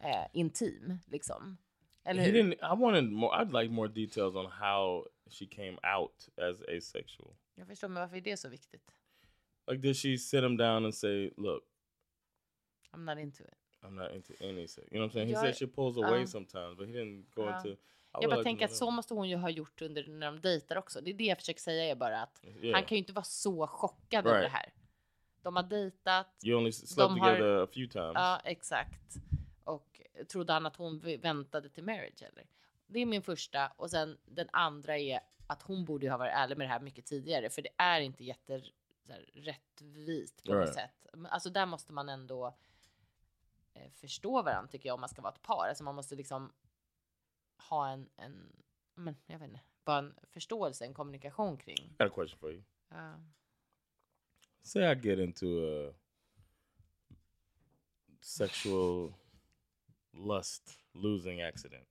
[0.02, 1.58] eh, intim, liksom.
[2.04, 2.44] Eller he hur?
[2.44, 2.54] didn't.
[2.76, 3.38] I wanted more.
[3.44, 7.36] I'd like more details on how she came out as asexual.
[7.56, 8.92] Jag förstår, men varför är det så viktigt?
[9.68, 11.64] Like, did she sit him down and say, "Look,
[12.92, 13.54] I'm not into it.
[13.84, 14.88] I'm not into any sex"?
[14.92, 15.28] You know what I'm saying?
[15.28, 16.28] He Jag- said she pulls away ja.
[16.28, 17.56] sometimes, but he didn't go Ja.
[17.58, 17.70] into.
[17.70, 17.78] I
[18.22, 20.76] Jag bara like tänker att så måste hon ju ha gjort under när de dejtar
[20.78, 21.02] också.
[21.02, 22.74] Det är det jag försöker säga är bara att Yeah.
[22.76, 24.52] han kan ju inte vara så chockad över Right.
[24.52, 24.74] det här.
[25.42, 28.12] De har dejtat, You only slept de har- together a few times.
[28.16, 29.16] Ja, exakt.
[29.64, 32.46] Och trodde han att hon väntade till marriage eller?
[32.88, 36.34] Det är min första och sen den andra är att hon borde ju ha varit
[36.36, 38.62] ärlig med det här mycket tidigare för det är inte jätte
[39.08, 40.74] så här, rättvist på något Right.
[40.74, 41.08] sätt.
[41.30, 42.58] Alltså där måste man ändå
[43.74, 45.68] eh, förstå varandra tycker jag om man ska vara ett par.
[45.68, 46.52] Alltså man måste liksom
[47.70, 48.64] ha en, en
[48.96, 51.78] men jag vet inte, bara en förståelse, en kommunikation kring.
[51.78, 52.64] I got a question for you.
[52.90, 53.20] Ja.
[54.62, 55.94] Say I get into a
[58.22, 59.14] sexual
[60.14, 61.88] lust losing accident.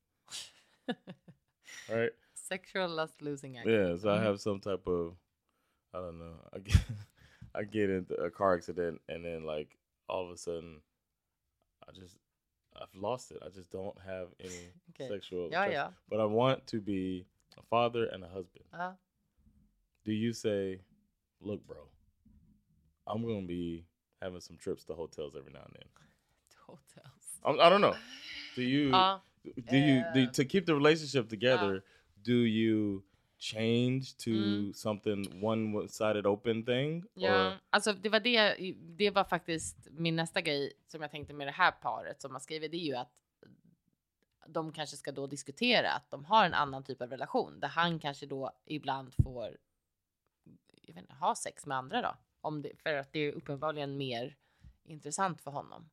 [1.88, 2.12] right?
[2.34, 3.66] Sexual lust losing act.
[3.66, 5.16] Yeah, so I have some type of
[5.94, 6.48] I don't know.
[6.52, 6.80] I get
[7.54, 9.76] I get into a car accident and then like
[10.08, 10.80] all of a sudden
[11.92, 12.16] I just
[12.74, 13.38] I've lost it.
[13.44, 15.08] I just don't have any Okay.
[15.08, 15.72] sexual Yeah, attraction.
[15.72, 15.90] ja.
[16.08, 17.26] But I want to be
[17.58, 18.64] a father and a husband.
[18.72, 18.92] Ja.
[20.04, 20.80] Do you say,
[21.40, 21.88] "Look, bro,
[23.06, 23.84] I'm going to be
[24.20, 25.88] having some trips to hotels every now and then."
[26.50, 27.40] To hotels.
[27.44, 27.96] I'm, I don't know.
[28.56, 29.20] Do you Ja.
[29.66, 31.76] do you do, to keep the relationship together?
[31.76, 32.22] Uh-huh.
[32.22, 33.02] Do you
[33.42, 34.72] change to Mm.
[34.74, 37.04] something one-sided open thing?
[37.14, 38.74] Ja, Or, alltså det var det.
[38.96, 42.40] Det var faktiskt min nästa grej som jag tänkte med det här paret som har
[42.40, 42.70] skrivit.
[42.70, 43.12] Det är ju att
[44.46, 47.98] de kanske ska då diskutera att de har en annan typ av relation där han
[47.98, 49.56] kanske då ibland får
[50.82, 52.16] inte, ha sex med andra då.
[52.40, 54.36] Om det, för att det är uppenbarligen mer
[54.84, 55.90] intressant för honom.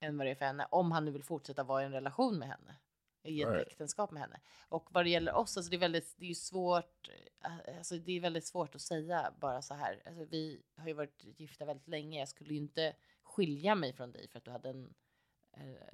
[0.00, 0.66] Än vad det är för henne.
[0.70, 2.76] Om han nu vill fortsätta vara i en relation med henne.
[3.24, 3.66] I ett Right.
[3.66, 4.40] äktenskap med henne.
[4.68, 7.08] Och vad det gäller oss, alltså det är väldigt, det är ju svårt.
[7.44, 10.02] eh, Alltså det är väldigt svårt att säga bara så här.
[10.06, 12.18] Alltså vi har ju varit gifta väldigt länge.
[12.18, 14.94] Jag skulle ju inte skilja mig från dig för att du hade en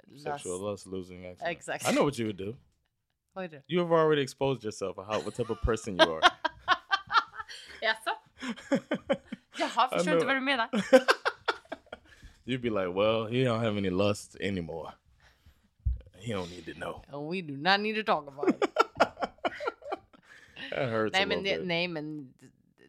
[0.03, 0.23] lust.
[0.23, 1.57] sexual lust losing accident.
[1.57, 1.91] Exakt.
[1.91, 2.55] I know what you would do.
[3.41, 3.63] Är det?
[3.67, 6.21] You have already exposed yourself of how what type of person you are.
[7.81, 8.11] Jaså?
[9.59, 10.69] Jaha, förstår inte vad du menar.
[12.45, 14.91] You'd be like, well, he don't have any lust anymore.
[16.29, 17.01] He don't need to know.
[17.11, 18.61] And we do not need to talk about it.
[20.71, 21.67] That hurts nej, a men det, bit.
[21.67, 22.33] nej, men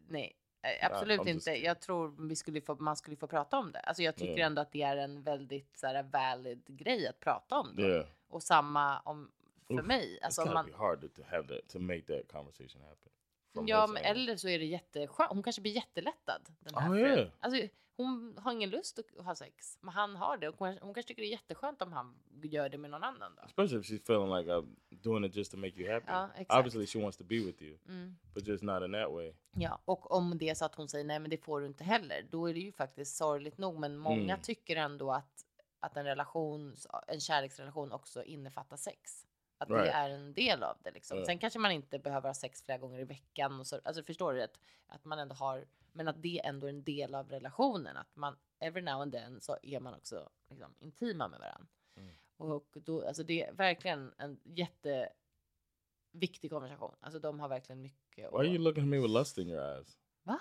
[0.07, 0.35] nej.
[0.81, 1.43] Absolut I'm just inte.
[1.51, 1.65] kidding.
[1.65, 3.79] Jag tror vi skulle få, man skulle få prata om det.
[3.79, 4.45] Alltså jag tycker Yeah.
[4.47, 7.81] ändå att det är en väldigt så här, valid grej att prata om det.
[7.81, 8.05] Yeah.
[8.29, 9.31] Och samma om
[9.67, 10.17] för Oof, mig.
[10.21, 13.67] It's Alltså gotta man, be hard to, have that to make that conversation happen.
[13.67, 15.29] ja, men, eller så är det jätteskönt.
[15.31, 16.41] Hon kanske blir jättelättad.
[16.59, 17.27] Den här Oh, yeah.
[17.39, 17.67] alltså,
[18.03, 20.49] hon har ingen lust att ha sex, men han har det.
[20.49, 23.35] Och hon, hon kanske tycker det är jätteskönt om han gör det med någon annan
[23.35, 23.43] då.
[23.43, 26.05] Especially if she's feeling like I'm doing it just to make you happy.
[26.07, 26.59] Ja, exakt.
[26.59, 28.17] Obviously, she wants to be with you, Mm.
[28.33, 29.33] but just not in that way.
[29.51, 31.83] Ja, och om det är så att hon säger nej, men det får du inte
[31.83, 33.79] heller, då är det ju faktiskt sorgligt nog.
[33.79, 34.41] Men många Mm.
[34.41, 35.45] tycker ändå att,
[35.79, 36.75] att en relation,
[37.07, 39.25] en kärleksrelation också innefattar sex.
[39.57, 39.93] Att det Right.
[39.95, 41.17] är en del av det liksom.
[41.17, 41.25] Ja.
[41.25, 43.79] Sen kanske man inte behöver ha sex flera gånger i veckan och så.
[43.83, 47.15] Alltså förstår du att, att man ändå har, men att det ändå är en del
[47.15, 47.97] av relationen.
[47.97, 51.67] Att man every now and then så är man också liksom, intima med varandra.
[51.95, 52.15] Mm.
[52.37, 56.95] Och då, alltså det är verkligen en jätteviktig konversation.
[56.99, 58.33] Alltså de har verkligen mycket.
[58.33, 59.97] Why are you looking at me with lust in your eyes?
[60.23, 60.39] Va?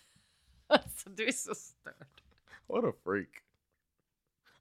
[0.66, 2.22] alltså du är så störd.
[2.66, 3.42] What a freak!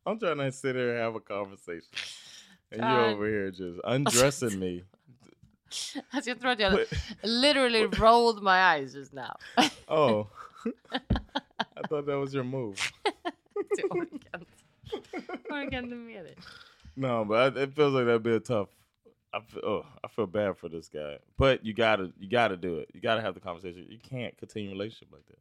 [0.03, 1.91] I'm trying to sit here and have a conversation,
[2.71, 4.85] and you're over here just undressing me.
[6.09, 6.79] Alltså jag tror att jag
[7.23, 9.37] literally rolled my eyes just now.
[9.87, 10.27] Oh,
[11.75, 12.75] I thought that was your move.
[13.77, 14.51] jag orkar inte.
[15.49, 16.37] Orkar inte med dig.
[16.93, 18.69] No, but I, it feels like that'd be a tough.
[19.33, 22.79] I feel, oh, I feel bad for this guy, but you gotta, you gotta do
[22.79, 22.89] it.
[22.93, 23.85] You gotta have the conversation.
[23.89, 25.39] You can't continue a relationship like that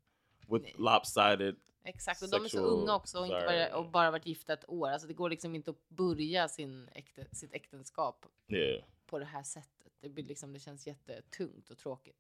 [0.49, 0.75] with Nej.
[0.79, 1.57] lopsided.
[1.85, 4.69] Exakt, och de är så unga också och, inte bara, och bara varit gifta ett
[4.69, 4.89] år.
[4.89, 9.43] Alltså det går liksom inte att börja sin äkte, sitt äktenskap Yeah, på det här
[9.43, 9.84] sättet.
[10.05, 12.17] Det, blir liksom, det känns jättetungt och tråkigt.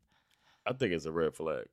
[0.70, 1.64] I think it's a red flag.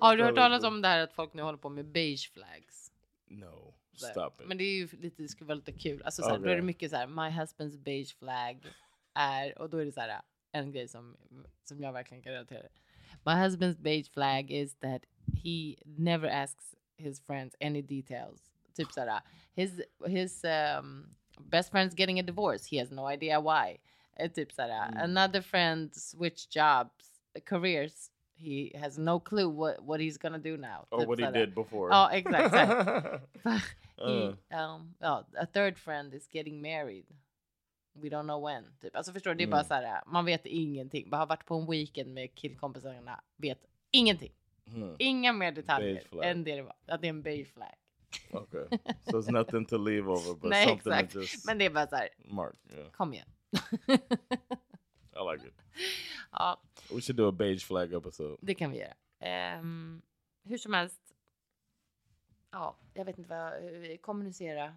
[0.00, 2.92] Har du hört talas om det här att folk nu håller på med beige flags?
[3.26, 4.48] No, Så stop it.
[4.48, 6.02] Men det är ju lite, det skulle vara lite kul.
[6.02, 8.66] Alltså så här, då är det mycket så här, my husband's beige flag
[9.14, 10.20] är, och då är det så här
[10.52, 11.16] en grej som,
[11.64, 12.80] som jag verkligen kan relatera till.
[13.24, 15.02] My husband's beige flag is that
[15.44, 18.52] he never asks his friends any details.
[18.74, 19.20] Typ så här,
[19.56, 23.78] his, his um, best friend's getting a divorce, he has no idea why.
[24.34, 24.96] Typ så här, Mm.
[25.04, 27.04] another friend switched jobs,
[27.44, 30.86] careers, he has no clue what, what he's gonna do now.
[30.90, 31.88] or Typ what så he did before.
[31.90, 32.50] Ja, exakt.
[32.50, 33.20] så här.
[33.44, 34.10] Uh.
[34.50, 37.06] He, um, ja, a third friend is getting married.
[37.94, 38.64] We don't know when.
[38.80, 38.96] Typ.
[38.96, 39.68] Alltså förstår du, det är bara Mm.
[39.68, 41.10] så här, man vet ingenting.
[41.10, 43.58] Bara har varit på en weekend med killkompisarna, vet
[43.90, 44.32] ingenting.
[44.70, 44.96] Hmm.
[44.98, 46.76] Inga mer detaljer än det det var.
[46.86, 47.74] Att det är en beige flag.
[48.32, 48.78] Okay,
[49.10, 51.12] so it's nothing to leave over, but Nej, something exakt.
[51.12, 52.56] to just Men det är bara så här, mark.
[52.76, 53.28] Yeah, kom igen.
[53.88, 55.54] I like it.
[56.32, 58.36] ja, We should do a beige flag episode.
[58.40, 58.94] det kan vi göra.
[59.20, 60.02] Ehm,
[60.44, 61.00] hur som helst.
[62.50, 64.74] Ja, jag vet inte vad, jag- kommunicera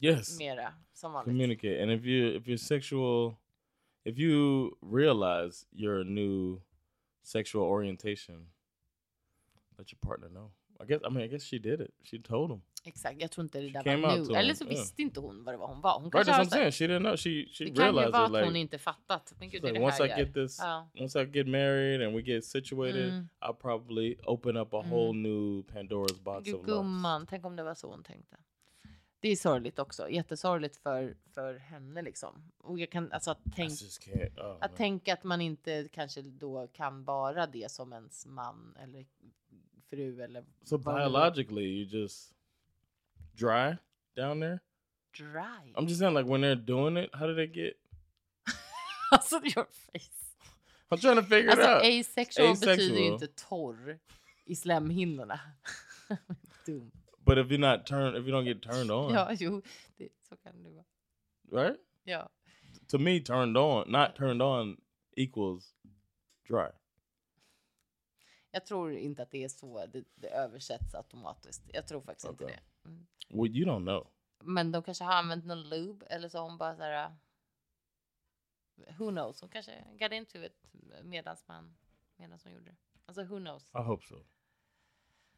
[0.00, 0.38] Yes.
[0.38, 1.24] mera som vanligt.
[1.32, 3.34] communicate and if you if you're sexual
[4.04, 6.60] if you realize your new
[7.22, 8.50] sexual orientation
[9.78, 10.50] let your partner know
[10.82, 13.44] i guess i mean i guess she did it she told him Exakt, jag tror
[13.44, 14.34] inte det She där var nu.
[14.34, 14.76] Eller him, så yeah.
[14.76, 16.00] visste inte hon vad det var hon var.
[16.00, 17.92] Hon right kanske that's what i'm saying she didn't know she she Det kan ju
[17.92, 19.34] vara att hon like, inte fattat.
[19.38, 20.88] Men gud, like det once i get this Ja.
[21.00, 23.28] once i get married and we get situated Mm.
[23.40, 27.62] i'll probably open up a whole new pandora's box Gud, of gumman, tänk om det
[27.62, 28.36] var så hon tänkte.
[29.20, 30.10] Det är sorgligt också.
[30.10, 32.52] Jättesorgligt för, för henne liksom.
[32.58, 34.76] Och jag kan, alltså att, tänk, oh, att man.
[34.76, 39.06] tänka att man inte kanske då kan vara det som ens man eller
[39.90, 42.34] fru eller so vad det nu- biologically you just
[43.34, 43.76] dry
[44.16, 44.58] down there
[45.12, 45.72] dry.
[45.76, 47.74] i'm just saying like when they're doing it how do they get
[49.10, 50.36] alltså your face.
[50.90, 52.98] i'm trying to figure Alltså it out asexual, betyder ju Asexual.
[53.12, 53.98] inte torr
[54.44, 55.40] i slemhinnorna.
[56.66, 56.90] Dum.
[57.24, 59.62] But if you're not turned, if you don't get turned on, Ja, jo,
[59.96, 60.84] det, så kan det vara.
[61.64, 61.80] right?
[62.04, 62.28] Ja.
[62.88, 64.76] To me, turned on, not turned on,
[65.16, 65.74] equals
[66.48, 66.68] dry.
[68.56, 71.62] Jag tror inte att det är så det, det översätts automatiskt.
[71.72, 72.58] Jag tror faktiskt inte Okej.
[72.82, 72.88] det.
[72.88, 73.06] Mm.
[73.28, 74.06] Well, you don't know.
[74.44, 77.06] Men de kanske har använt någon lube eller så hon bara så här.
[77.06, 77.12] uh,
[78.98, 79.40] Who knows?
[79.40, 80.52] Hon kanske got into it
[81.02, 81.76] medans man
[82.16, 82.76] medans hon gjorde det.
[83.06, 83.70] Alltså who knows?
[83.74, 84.24] I hope so.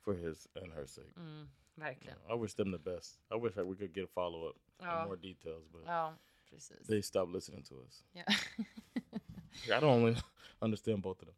[0.01, 1.13] For his and her sake.
[1.17, 2.19] Mm, verkligen.
[2.31, 3.21] I wish them the best.
[3.31, 4.91] I wish that we could get a follow up Ja.
[4.91, 6.15] and more details, but Ja,
[6.51, 6.87] precis.
[6.87, 8.05] they stopped listening to us.
[8.13, 8.25] Ja.
[9.77, 10.23] I don't
[10.61, 11.37] understand both of them.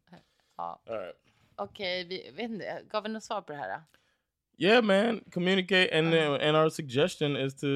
[0.57, 0.81] ja.
[0.85, 1.15] All right.
[1.63, 2.81] Okej, vi vet inte.
[2.89, 3.69] Gav vi något svar på det här?
[3.77, 3.83] då?
[4.65, 5.23] Yeah, man.
[5.31, 6.47] Communicate, and Uh-huh.
[6.47, 7.67] and our suggestion is to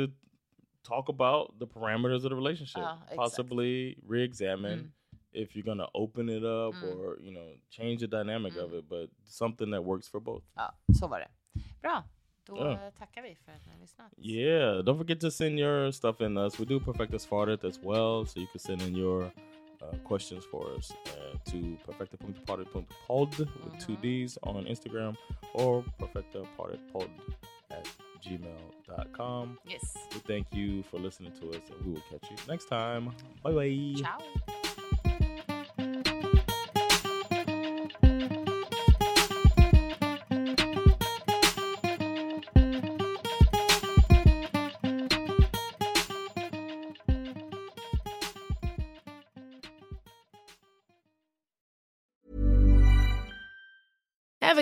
[0.87, 2.77] talk about the parameters of the relationship.
[2.77, 3.15] Exact.
[3.15, 4.91] Possibly re-examine Mm.
[5.31, 6.83] if you're gonna open it up Mm.
[6.99, 8.79] or you know change the dynamic of Mm.
[8.79, 10.45] it, but something that works for both.
[10.55, 11.27] Ja, så var det.
[11.81, 12.03] Bra,
[12.45, 14.13] då eh, tackar vi för att ni har lyssnat.
[14.17, 16.59] Yeah, don't forget to send your stuff in us.
[16.59, 19.31] We do Perfectus Fartet as well, so you can send in your
[19.85, 25.15] uh, questions for us uh, to perfecta.partypod with two D's on Instagram
[25.53, 27.09] or perfectapartypod
[27.71, 27.87] at
[28.23, 29.57] gmail.com.
[29.67, 29.97] Yes.
[30.13, 33.11] We thank you for listening to us and we will catch you next time.
[33.43, 34.01] Bye bye.
[34.01, 34.53] Ciao.